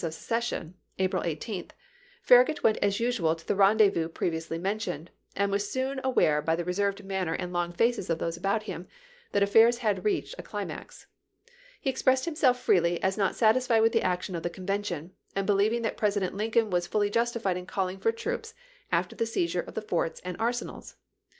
of 0.03 0.15
secession 0.15 0.73
(April 0.97 1.21
18th), 1.21 1.69
Farragut 2.23 2.63
went 2.63 2.79
as 2.81 2.99
usual 2.99 3.35
to 3.35 3.45
the 3.47 3.55
rendezvous 3.55 4.09
previously 4.09 4.57
mentioned, 4.57 5.11
and 5.35 5.51
was 5.51 5.71
soon 5.71 6.01
aware 6.03 6.41
by 6.41 6.55
the 6.55 6.63
reserved 6.65 7.05
manner 7.05 7.35
and 7.35 7.53
long 7.53 7.71
faces 7.71 8.09
of 8.09 8.17
those 8.17 8.35
about 8.35 8.63
him 8.63 8.87
that 9.31 9.43
affairs 9.43 9.77
had 9.77 10.03
reached 10.03 10.33
a 10.39 10.41
climax. 10.41 11.05
He 11.79 11.91
expressed 11.91 12.25
himself 12.25 12.59
freely 12.59 12.99
as 13.03 13.15
not 13.15 13.35
satisfied 13.35 13.81
with 13.81 13.91
the 13.91 14.01
action 14.01 14.35
of 14.35 14.41
the 14.41 14.49
Convention, 14.49 15.11
and 15.35 15.45
belie\dng 15.45 15.83
that 15.83 15.97
Presi 15.97 16.21
dent 16.21 16.33
Lincoln 16.35 16.71
was 16.71 16.87
fully 16.87 17.11
justified 17.11 17.57
in 17.57 17.67
calling 17.67 17.99
for 17.99 18.11
troops 18.11 18.55
after 18.91 19.15
the 19.15 19.27
seizure 19.27 19.61
of 19.61 19.75
the 19.75 19.83
forts 19.83 20.19
and 20.25 20.35
arsenals. 20.39 20.95